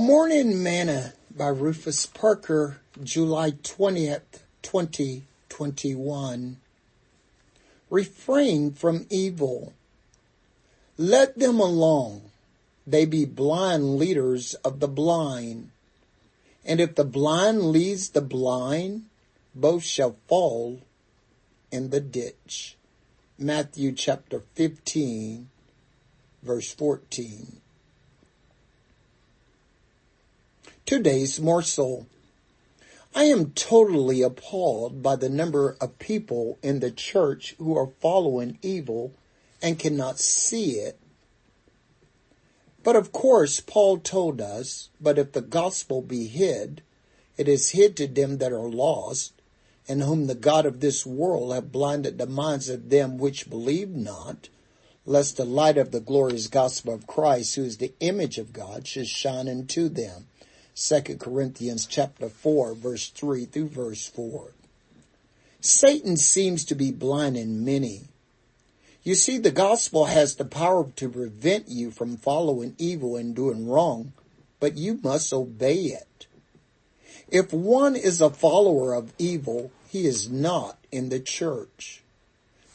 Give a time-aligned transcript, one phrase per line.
[0.00, 6.56] Morning Manna by Rufus Parker, July 20th, 2021.
[7.90, 9.72] Refrain from evil.
[10.96, 12.30] Let them alone.
[12.86, 15.72] They be blind leaders of the blind.
[16.64, 19.06] And if the blind leads the blind,
[19.52, 20.80] both shall fall
[21.72, 22.76] in the ditch.
[23.36, 25.48] Matthew chapter 15,
[26.44, 27.62] verse 14.
[30.88, 32.06] Today's morsel.
[33.14, 38.58] I am totally appalled by the number of people in the church who are following
[38.62, 39.12] evil
[39.60, 40.98] and cannot see it.
[42.82, 46.80] But of course, Paul told us, but if the gospel be hid,
[47.36, 49.34] it is hid to them that are lost,
[49.86, 53.90] and whom the God of this world have blinded the minds of them which believe
[53.90, 54.48] not,
[55.04, 58.86] lest the light of the glorious gospel of Christ, who is the image of God,
[58.86, 60.28] should shine into them.
[60.80, 64.52] 2 Corinthians chapter 4 verse 3 through verse 4.
[65.60, 68.02] Satan seems to be blinding many.
[69.02, 73.66] You see, the gospel has the power to prevent you from following evil and doing
[73.66, 74.12] wrong,
[74.60, 76.28] but you must obey it.
[77.28, 82.02] If one is a follower of evil, he is not in the church.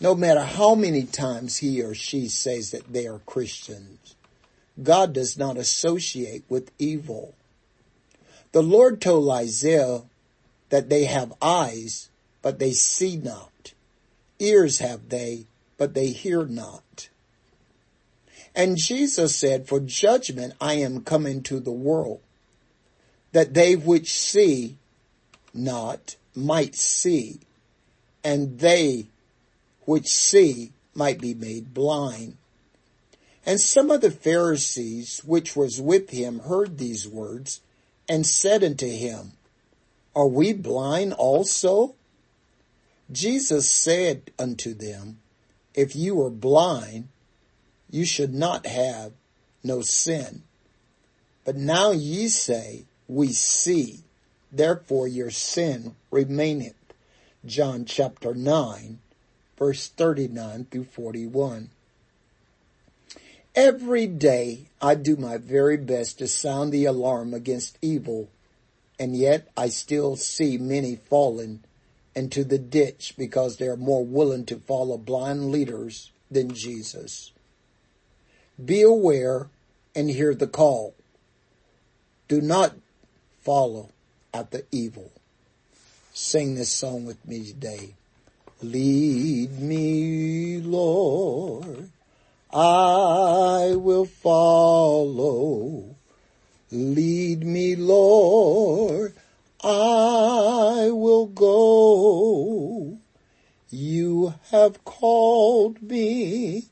[0.02, 4.16] No matter how many times he or she says that they are Christians,
[4.82, 7.34] God does not associate with evil.
[8.54, 10.04] The Lord told Isaiah
[10.70, 12.10] that they have eyes,
[12.42, 13.74] but they see not.
[14.40, 17.10] Ears have they, but they hear not.
[18.56, 22.22] And Jesus said, for judgment I am come into the world,
[23.32, 24.78] that they which see
[25.52, 27.40] not might see,
[28.24, 29.08] and they
[29.86, 32.38] which see might be made blind.
[33.48, 37.62] And some of the Pharisees which was with him heard these words
[38.08, 39.34] and said unto him,
[40.16, 41.96] Are we blind also?
[43.12, 45.20] Jesus said unto them,
[45.74, 47.10] If you were blind,
[47.90, 49.12] you should not have
[49.64, 50.44] no sin.
[51.46, 54.04] But now ye say, We see,
[54.52, 56.76] therefore your sin remaineth.
[57.46, 59.00] John chapter 9,
[59.58, 61.70] verse 39 through 41.
[63.56, 68.30] Every day I do my very best to sound the alarm against evil,
[68.98, 71.64] and yet I still see many falling
[72.16, 77.32] into the ditch because they are more willing to follow blind leaders than Jesus.
[78.64, 79.50] Be aware
[79.96, 80.96] and hear the call.
[82.28, 82.74] Do not
[83.44, 83.90] follow
[84.34, 85.12] after evil.
[86.12, 87.94] Sing this song with me today.
[88.64, 91.92] Lead me, Lord
[92.56, 92.93] I
[94.04, 95.96] will follow.
[96.72, 99.14] Lead me, Lord,
[99.64, 102.98] I will go.
[103.70, 106.66] You have called me,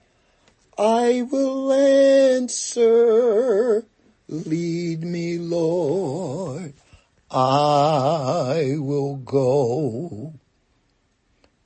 [0.78, 3.86] I will answer.
[4.28, 6.74] Lead me, Lord,
[7.30, 10.34] I will go.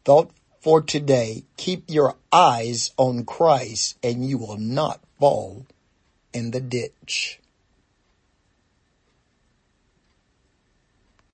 [0.03, 0.31] Thought
[0.65, 5.67] for today, keep your eyes on Christ and you will not fall
[6.33, 7.39] in the ditch.